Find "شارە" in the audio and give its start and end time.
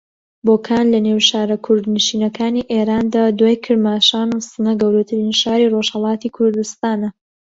1.29-1.57